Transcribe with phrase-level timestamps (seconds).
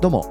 [0.00, 0.24] どうも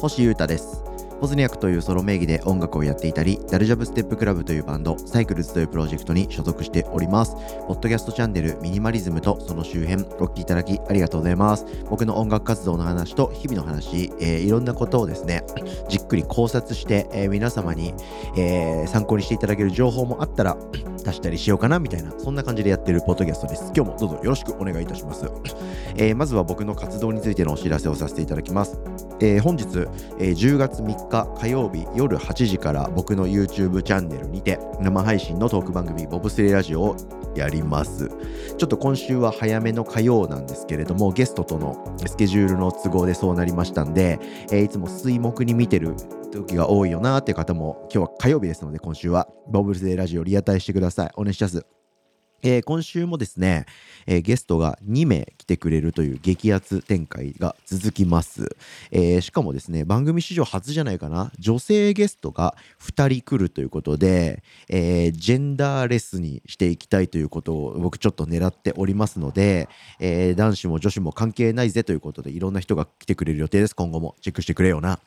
[0.00, 0.93] 星優太です。
[1.24, 7.34] ポズニャクというソロ名義で音楽をやっていたり、ダルジャブステップクラブというバンド、サイクルズというプロジェクトに所属しております。
[7.66, 11.64] ポッドキャストチャンネルミニマリズムとその周辺、お聞きいただきありがとうございます。
[11.88, 15.46] 僕の音楽活動の話と日々の話、えー、いろんなことをですね、
[15.88, 17.94] じっくり考察して、えー、皆様に、
[18.36, 20.58] えー、参考にしていただける情報もあったら、
[21.06, 23.72] 足したりしようかなみたいな、そんな感じでやってるポッドキャストです。
[23.74, 25.24] 今日もどうぞよろしくお願いいたします。
[25.96, 28.78] え、まずは僕の活動についてのお知らせをさせていただきます。
[29.20, 29.64] えー、本日、
[30.18, 36.96] えー、10月3日火曜日夜8時から僕の YouTube チャンネルにて生配信のトーク番組ボブスレーラジオを
[37.34, 38.08] やります。
[38.08, 44.18] ちょっと今週は早めの火曜なんですけれども、ゲストとのスケジュールの都合でそうなりましたんで、
[44.50, 45.94] えー、いつも水木に見てる
[46.32, 51.10] 時が多いよなーっていう方も、今日は火曜日ですので、今週はボブスレーラジオリアタイしてください。
[51.16, 51.83] お願いします。
[52.44, 53.64] えー、今週もですね、
[54.06, 58.54] えー、ゲストが2名来てくれるという激アツ展開が続きます、
[58.90, 69.68] えー、しかもですね番組史上初じゃないかな女性ゲストが2人来るということで、えジェンダーレスにしていきたいということを僕ちょっと狙っておりますので、
[70.00, 73.74] え男子も女子も関係ないぜということでいろんな人が来てくれる予定です。
[73.74, 74.98] 今後もチェックしてくれよな。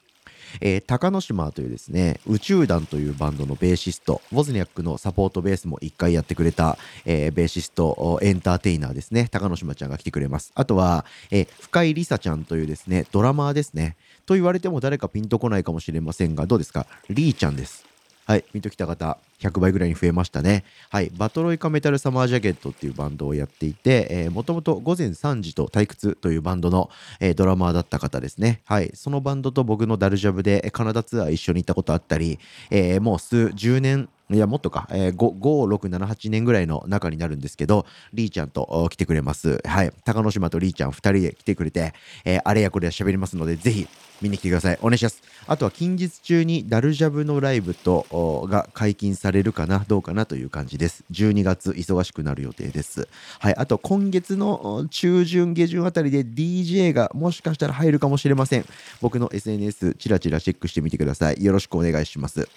[0.62, 10.52] えー、高野島というですね、宇宙団というバンドのベーシスト、ウォズニャックのサポートベースも一回やってくれた、えー、ベーシスト、エンターテイナーですね、高野島ちゃんが来てくれます。
[10.56, 13.96] あとは、えー、深井梨沙ちゃんというですね、ドラマーですね。
[14.26, 16.86] と言われても誰かピンとこないかもしれませんが、どうですか？
[17.10, 17.86] リーちゃんです。
[18.28, 20.66] はい、見ときた方、100倍ぐらいに増えましたね。
[20.90, 26.90] はい、バトロイカメタルサマージャケットっていうバンドをやっていて、もともと午前3時と退屈というバンドの、
[27.22, 28.64] えー、ドラマーだった方ですね。
[28.66, 32.38] はい、そのバンドと僕のダルジャブでカナダツアー一緒に行ったことあったり、
[32.70, 39.62] えー、もう数十年いや、もっとか、えー、5、5、6、7、8年ぐらいの中になるんですけど、リーちゃんと来てくれます。
[39.66, 39.94] はい。
[40.04, 41.94] 高野島とリーちゃん2人で来てくれて、
[42.26, 43.88] えー、あれやこれや喋りますので、ぜひ
[44.22, 44.78] 見に来てください。
[44.82, 45.22] お願いします。
[45.48, 51.06] あとは近日中にダルジャブのライブと、が解禁されるかな、どうかなという感じです。
[51.14, 53.08] 12月忙しくなる予定です。
[53.40, 53.56] はい。
[53.56, 58.66] あと今月の中旬、下旬あたりで DJ がもしかしたら入るかもしれません。
[59.00, 61.42] 僕の SNS チラチラチェックしてみてください。
[61.42, 62.50] よろしくお願いします。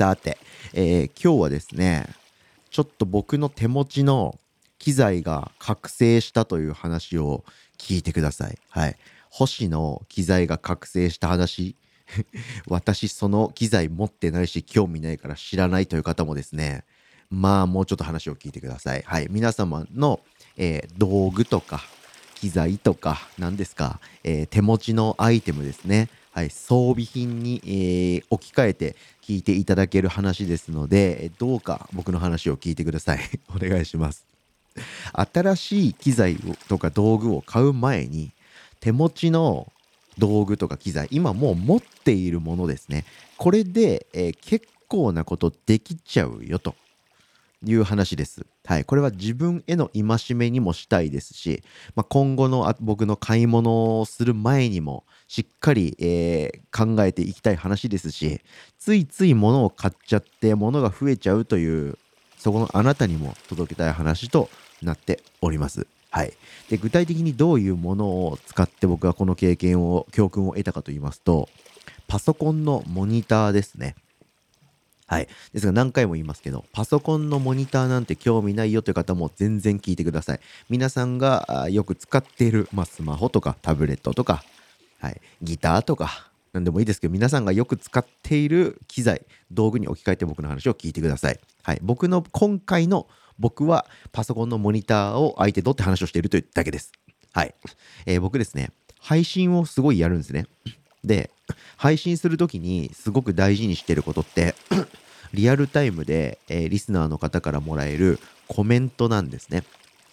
[0.00, 0.38] さて、
[0.72, 2.06] えー、今日はですね、
[2.70, 4.38] ちょっと僕の手持ちの
[4.78, 7.44] 機材が覚醒したという話を
[7.76, 8.58] 聞いてください。
[8.70, 8.96] はい。
[9.28, 11.76] 星の機材が覚醒した話。
[12.66, 16.84] 私その機材持ってないし興味ないから知らないという方もですね。
[17.28, 19.02] まあもうちょっと話を聞いてください。
[19.04, 19.26] はい。
[19.28, 20.20] 皆様の、
[20.56, 21.82] えー、道具とか
[22.36, 26.08] 機材とか何ですか、えー、手持ちのアイテムですね。
[26.32, 33.20] はい、装備品に、えー、置き換えて聞いていただける話ですので、どうか僕の話を聞いてください。
[33.54, 34.24] お願いします。
[35.12, 36.36] 新しい機材
[36.68, 38.30] とか道具を買う前に、
[38.78, 39.70] 手持ちの
[40.18, 43.04] 道具とか機材、今もう持っているものですね。
[43.36, 46.76] これで、えー、結構なことできちゃうよと
[47.66, 48.46] いう話です。
[48.64, 48.84] はい。
[48.84, 51.62] これは自分への戒めにもしたいですし、
[51.94, 58.40] まあ、今後の僕の買い物をする前にも、しっかり、えー、考えていきたい話ですし、
[58.78, 61.98] ついつい物を買っちゃって物が増えちゃうという、
[62.38, 64.48] そこのあなたにも届けたい話と
[64.80, 65.86] なっております。
[66.10, 66.32] はい。
[66.70, 71.48] で、具体的にどういうものを使って僕がこの経験を、教訓を得たかと言いますと、
[72.08, 73.94] パソコンのモニターですね。
[75.10, 75.28] はい。
[75.52, 80.40] ですが何回も言いますけど、パソコンのモニターなんて興味ないよという方も全然聞いてください。
[80.68, 84.44] 皆さんがよく使っている、まあ、スマホとかタブレットとか、
[85.00, 91.40] はい、ギターとか、何でもいいですけど、皆さんがよく使っている機材、道具に置き換えて僕の話を聞いてください。
[91.64, 91.80] はい。
[91.82, 96.92] 僕の今回の僕はパソコンのモニターを相手とって話をしているというだけです。
[97.32, 97.54] はい。
[98.06, 100.46] えー、僕ですね、配信をすごいやるんですね。
[101.04, 101.30] で、
[101.76, 104.54] 配信するときにすごく大事にしてることって
[105.32, 108.18] リアルタイムで、えー、リスナーの方からもらえる
[108.48, 109.64] コメントなんですね。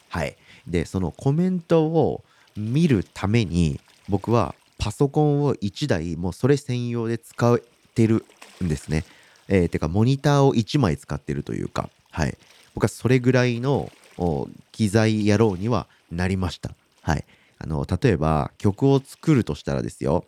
[0.09, 0.35] はい。
[0.67, 2.23] で、そのコメントを
[2.55, 7.59] 見るために僕はパソコンを1台もうそれ専用で使っ
[7.93, 8.25] てる
[8.63, 9.03] んですね。
[9.47, 12.37] えー、てかモニターを1枚使ってるというか、はい。
[12.73, 13.91] 僕はそれぐらいの
[14.71, 16.71] 機材野郎にはなりました。
[17.01, 17.25] はい。
[17.59, 20.25] あの、例えば曲を作るとしたらですよ。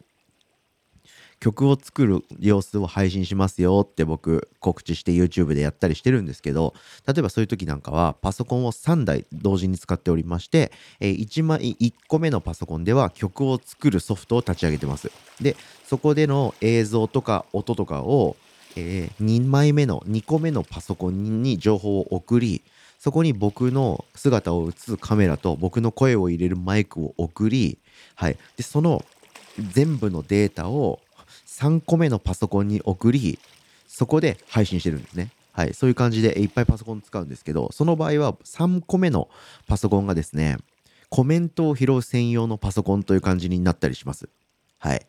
[1.39, 6.74] 曲を作る様子を配信しますよって僕告知して YouTube でやったりしてるんですけど
[7.07, 15.56] 例えばそういう時なんかはパソコンを3台同時に使っておりまして、えー、1枚1個目のパソコンでは曲を作るソフトを立ち上げてますで
[15.86, 18.35] そこでの映像とか音とかを、
[18.75, 22.62] えー、2枚目の2個目のパソコンに情報を送り
[23.00, 27.80] そこに僕の姿を映すカメラと僕の声を入れるマイクを送り、
[28.15, 28.38] はい。
[28.57, 29.06] で、その
[29.71, 31.00] 全部のデータを
[31.59, 33.38] 3個目のパソコンに送り
[33.85, 35.31] そこで配信してるんですね。
[35.51, 39.27] はい、そういう感じでいっぱいパソコン使うんですけどその場合は3個目の
[39.67, 40.57] パソコンがですね
[41.09, 44.29] コメントを拾う専用のパソコンという感じになったりします。
[44.77, 45.06] はい。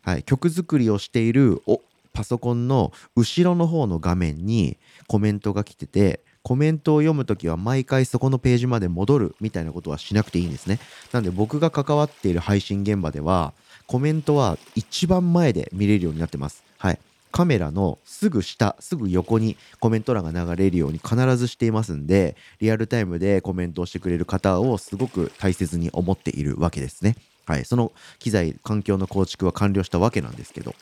[0.00, 1.80] はい、曲作りをしているお
[2.12, 10.80] パソコンの後ろの方の画面にコメントが来ててコメントを読むときは毎回そこのページまで戻るみたいなことはしなくていいんですね。
[11.12, 13.52] なんで僕が関わっている配信現場では
[13.86, 16.64] コメントは一番前で見れるようになってます。
[16.78, 16.98] はい。
[17.30, 27.16] カメラのすぐ下、すぐ横にコメント欄が流れるように必ずしていますんで、リアルタイムでコメントをしてくれる方をすごく大切に思っているわけですね。
[27.46, 27.64] はい。
[27.64, 30.74] その機材、環境の構築は完了したわけなんですけど。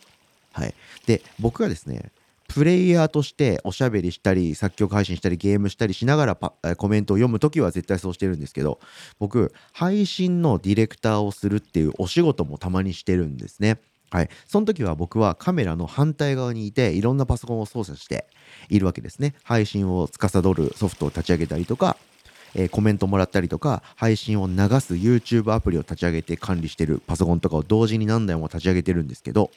[0.53, 0.75] はい。
[1.07, 2.11] で、僕がですね、
[2.53, 6.37] プレイヤーとしておしゃべりしたり作曲配信したりゲームしたりしながら
[6.77, 8.81] コメントを読むときは絶対そうしてるんですけど
[9.21, 13.79] 僕配信のディレクターをするっていうお仕事もたまにしてるんですね。
[14.11, 18.27] はい、その時は僕はカメラの反対側にいていろんなパソコンを操作して
[18.69, 19.37] いるわけですね。
[19.45, 21.97] 配信を司るソフトを立ち上げたりとか、
[22.57, 29.53] えー、コメントもらったりとか配信を流す YouTube アプリを立ち上げて管理してるパソコンとかを同時に何台も立ち上げてるんですけど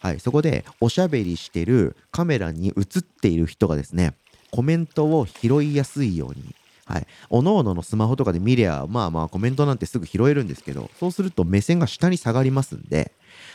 [0.00, 4.14] はい、そこでおしゃべりしてるカメラに映っている人がですね
[4.50, 6.54] コメントを拾いやすいように
[6.86, 7.06] はい。
[7.30, 13.10] おのおののスマホとかで見りゃ、まあまあコメントなんてすぐ拾えるんですけど、そうすると目線が下に下がりますんで、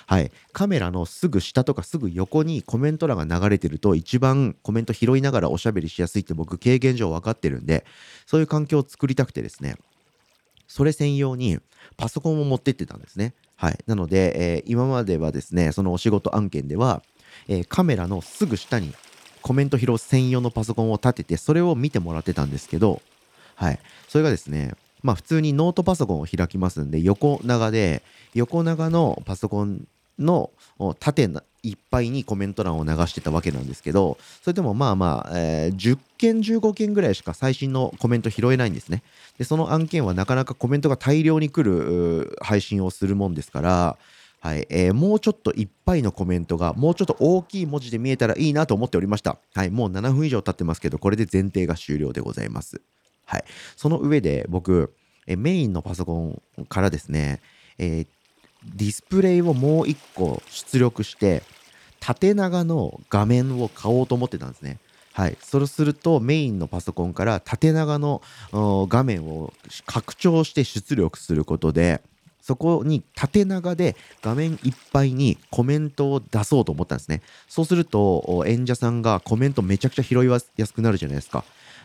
[0.06, 0.32] はい。
[0.52, 7.86] カメラのすぐ下とかすぐ横にコメント欄が流れてると、一番コメント拾いながらおしゃべりしやすいって僕経験上分かってるんで、
[8.26, 9.76] そういう環境を作りたくてですね、
[10.68, 11.60] それ専用に
[11.96, 13.34] パソコンを持ってってたんですね。
[13.62, 13.78] はい。
[13.86, 17.04] なので、えー、今まではですね、そのお仕事案件では、
[17.48, 18.92] えー、カメラのすぐ下に
[19.44, 23.04] コメント拾う専用のパソコンを立てて、それを見てもらってたんですけど、
[23.54, 23.80] はい。
[24.08, 24.74] それがですね、
[25.04, 28.02] まあ普通にノートパソコンを開きますんで、横長で、
[28.34, 29.88] 横長のパソコン
[30.18, 30.50] の
[31.00, 31.28] 縦
[31.64, 39.04] いっぱいにコメント欄を流してたわけなんですけど、それでもまあまあ、えー、10件、15件ぐらいしか最新のコメント拾えないんですね。
[39.38, 43.98] で、その案件はなかなかコメントが大量に来る配信をするもんですから、
[44.40, 49.38] はい、えー、もうちょっといっぱいのコメントがもうちょっと大きい文字で見えたらいいなと思っておりました。
[49.54, 52.82] はい、もう7分以上経ってますけど、これで前提が終了でございます。
[53.26, 53.44] はい、
[53.78, 54.96] その上で僕、
[55.28, 57.40] えメインのパソコンからですね、
[57.78, 58.08] えー、
[58.64, 61.44] ディスプレイをもう1個出力して
[62.00, 64.80] 縦長の画面を買おうと思ってたんですね。
[65.14, 68.22] はい、そうするとメインのパソコンから縦長の
[68.54, 69.54] 画面を
[69.86, 72.02] 拡張して出力することで
[72.42, 77.22] そこに縦長で画面いっぱいにコメントを出そうと思ったんですね。
[77.48, 81.44] そうすると演者さんがコメントめちゃくちゃ拾いやすくなるじゃないですか。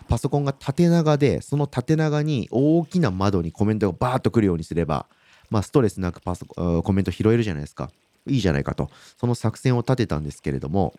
[0.09, 5.07] パソコンが縦長でその縦長に大きな窓にコメントがバーッとくるようにすれば
[5.51, 7.91] まあ、ストレスなくパソココメント拾えるじゃないですか。
[8.27, 8.91] いいじゃないかと。
[9.19, 10.95] その作戦を立てたんですけれども、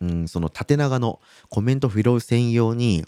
[0.00, 3.04] うん、その縦長のコメント拾う専用に、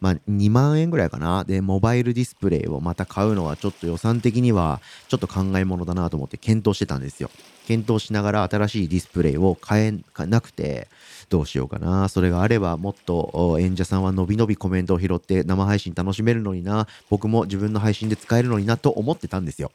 [0.00, 1.44] まあ、2万円ぐらいかな。
[1.44, 7.30] で、モバイルディスプレイをまた買うのはちょっと予算的にはちょっと考えものだなと思って検討してたんですよ。
[7.66, 10.88] 検討しながら新しいディスプレイを買えなくて、
[11.28, 12.08] どうしようかな。
[12.08, 16.88] それがあればもっと演者さんはのびのびコメントを拾って生配信楽しめるのにな。
[17.10, 19.70] 僕も自分の配信で使えるのになと思ってたんですよ。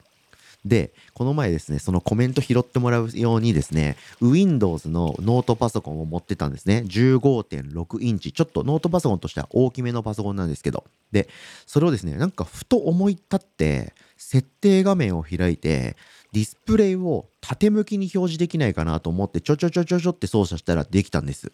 [0.65, 6.83] で、この前ですね、そのコメント拾ってもらうようにですね、Windows のノートパソコンを持ってたんですね。
[6.87, 8.31] 15.6インチ。
[8.31, 10.85] ちょっとノートパソコンとしては大きめのパソコンなんですけど。
[11.11, 11.29] で、
[11.67, 15.95] それをですね、なんかふと思い立って、設定画面を開いて、
[16.31, 21.51] ディスプレイを縦向きに表示できないかなと思ってちょちょちょちょちょって操作したらできたんです。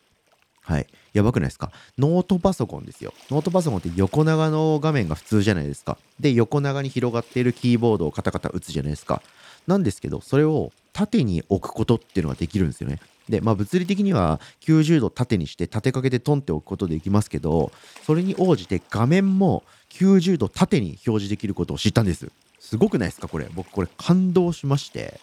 [0.62, 0.88] はい。
[1.14, 1.72] やばくないですか？
[1.98, 3.14] ノートパソコンですよ。
[3.30, 5.98] ノートパソコンって横長の画面が普通じゃないですか。
[6.20, 9.22] で、横長に広がっているキーボードをカタカタ打つじゃないですか。
[9.68, 13.00] なんですけど、それを縦に置くことっていうのができるんですよね。
[13.28, 17.72] で、まあ物理的には90度縦にして立てかけてトンって置くことできますけど、
[18.06, 22.32] それに応じて画面も90度縦に表示できることを知ったんです。
[22.60, 23.50] すごくないですかこれ？
[23.54, 25.20] 僕これ感動しまして。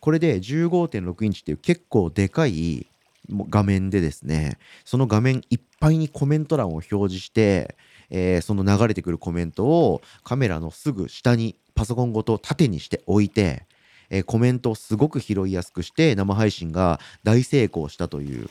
[0.00, 2.86] これで15.6インチっていう結構でかい
[3.30, 7.76] 画面でですね、その画面いっぱいにコメント欄を表示して、
[8.10, 13.66] えー、その流れてくるコメントをカメラのすぐ下にパソコンごと縦にして置いて、
[14.10, 18.50] えー、コメントをすごく拾いやすくして生配信が大成功したという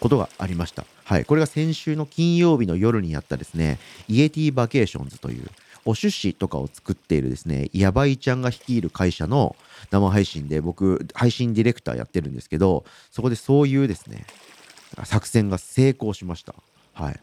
[0.00, 0.84] ことがありました。
[1.04, 1.24] はい。
[1.24, 5.48] これが先週の金曜日の夜にやったですね、イエティバケーションズという
[5.84, 9.56] お出資とかを作っているですね、やばいちゃんが率いる会社の
[9.90, 14.24] 生配信で僕、配信ディレクターやってるんですけど、そこでそういうですね、
[15.04, 16.54] 作戦が成功しました。
[16.94, 17.20] はい。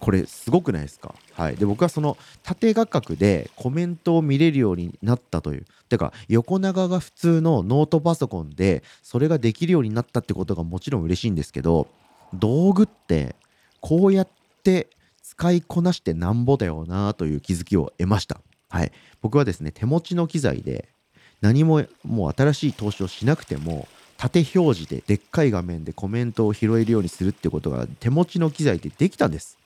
[0.00, 1.12] これすごくないですか？
[1.32, 1.56] はい。
[1.56, 5.66] で、僕はその縦画角でコメントを見れるようになったという。
[5.88, 11.88] てか、横長が普通のノートパソコンでそれができるようになったってことがもちろん嬉しいんですけど、
[12.32, 13.34] 道具って
[13.80, 14.28] こうやっ
[14.62, 14.88] て
[15.38, 18.40] 使いこなしてなんぼだよなという気づきを得ました。
[18.70, 18.90] はい。
[19.22, 20.88] 僕はですね、手持ちの機材で
[21.40, 29.56] 何ももう新しい投資をしなくても縦表示ででっかい画面でコメントを拾えるようにするってことが手持ちの機材でできたんです。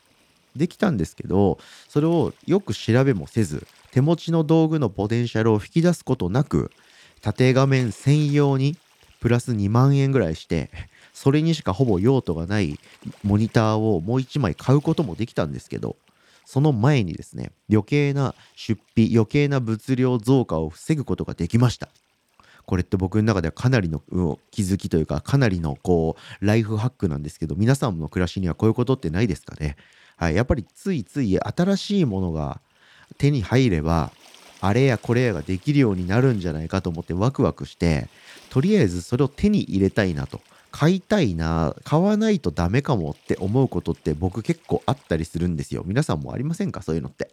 [0.55, 6.71] できたんですけど、それをよく調べもせず、手持ちの道具のポテンシャルを引き出すことなく、
[7.23, 8.77] 縦画面専用に
[9.21, 10.71] プラス2万円ぐらいして、
[11.13, 12.79] それにしかほぼ用途がない
[13.23, 15.97] モニターをもう1枚買うこともできたんですけど、
[16.45, 21.89] その前にですね、余計な出費、余計な物量増加を防ぐことができました。
[22.65, 24.03] これって僕の中ではかなりの
[24.51, 29.77] 気づきというか、かなりのこう、ライフハックなんですけど、皆さんの暮らしにはこういうことってないですかね。
[30.17, 32.61] はい、やっぱりついつい新しいものが
[33.19, 34.13] 手に入れば
[34.61, 38.09] あれやこれやができるようになるんじゃないかと思ってワクワクして
[38.49, 40.41] とりあえずそれを手に入れたいなと
[40.73, 45.85] 買いたいな買わないとダメかもって思うことって僕結構あったりするんですよ。
[45.87, 46.83] 皆さんもありませんか？
[46.83, 47.31] そういうのって。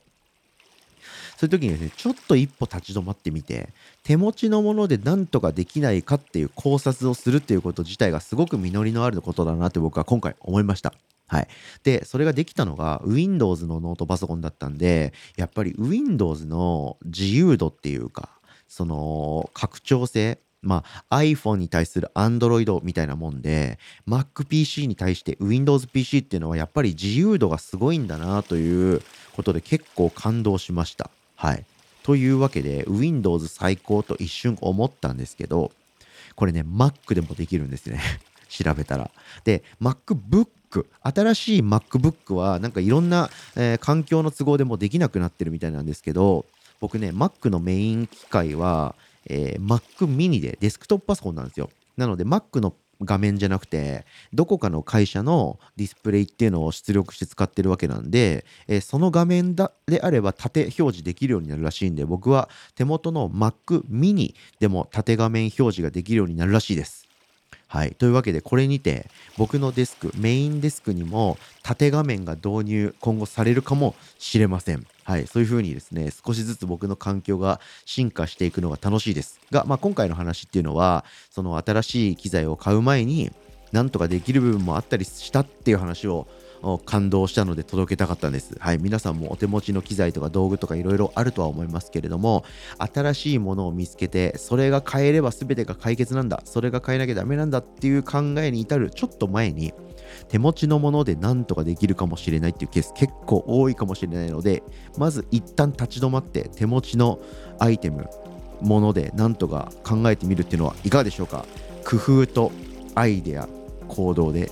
[1.37, 3.69] そういう時にですねちょっと一歩立ち止まってみて
[4.03, 10.93] 手持ちのもので何とかできないかっていう考察をするっていうこと自体がすごく実りのあることだなって僕は今回思いました。
[11.27, 11.47] はい。
[11.83, 18.29] で、それができたのが Windows のノートパソコンだったんで、やっぱり Windows の自由度っていうか、
[18.67, 29.01] その拡張性、まあ iPhone に対する Android みたいなもんで、MacPC に対して Windows PC っていうのはやっぱり自由度がすごいんだなという
[29.35, 31.09] ことで結構感動しました。
[31.35, 31.65] はい。
[32.03, 35.71] というわけで Windows 最高と一瞬思ったんですけど、
[36.35, 38.01] これね、Mac でもできるんですね。
[38.49, 39.11] 調べたら。
[39.43, 40.47] で、MacBook
[41.01, 46.45] 新しい MacBook はなんかいろんな、えー、環境の都合でもできなくなってるみたいなんですけど
[46.79, 48.95] 僕ね Mac のメイン機械は、
[49.25, 52.73] えー、Mac mini でデスクトップパソコンなんですよなので Mac の
[53.03, 67.09] 画面じゃなくてどこかの会社のディスプレイっていうのを出力して使ってるわけなんで、えー、その画面だであれば縦表示できるようになるらしいんで僕は手元の Mac mini でも縦画面表示ができるようになるらしいです
[67.69, 67.91] はい。
[67.91, 74.87] というわけで、これにて、僕のデスク、メインデスクにも縦画面が導入、今後されるかもしれません。
[75.09, 75.25] はい。
[75.25, 79.39] そういうふうにですね、少しずつ僕の環境が進化していくのが楽しいです。
[79.49, 83.31] が、まあ、今回の話っていうのは、その新しい機材を買う前に、
[83.71, 86.27] なんとかできる部分もあったりしたっていう話を
[86.85, 88.55] 感動したので届けたかったんです。
[88.59, 92.43] はい、皆さんもお手持ちの機材とか道具とかいろいろあるとは思いますけれども、
[92.77, 99.73] 新しいものを見つけて、それが変えれば全てが解決なんだ、それが変えなきゃダメなんだっていう考えに至るちょっと前に、
[100.27, 104.63] 手持ちのもので何とかできるかもしれないっていうケース結構多いかもしれないので、
[104.97, 107.19] まず一旦立ち止まって手持ちの
[107.59, 108.07] アイテム、
[108.61, 111.45] もので何とか考えてみるっていうのはいかがでしょうか？
[111.85, 112.51] 工夫と
[112.95, 113.47] アイデア、
[113.87, 114.51] 行動で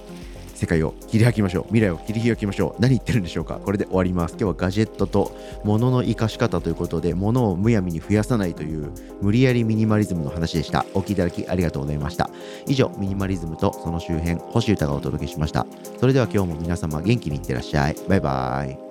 [0.57, 1.63] 世界を切り開きましょう。
[1.65, 2.81] 未来を切り開きましょう。
[2.81, 3.59] 何言ってるんでしょうか。
[3.63, 4.31] これで終わります。
[4.31, 10.83] 今日はガジェットと物の生かし方ということで物をむやみに増やさないという無理やりミニマリズムの話でした。
[10.95, 12.31] お聴きいただきありがとうございました。
[12.65, 15.67] 以上ミニマリズムとその周辺星歌がお届けしました。
[15.99, 17.95] それでは今日も皆様元気にいってらっしゃい。
[18.07, 18.86] バイバーイ。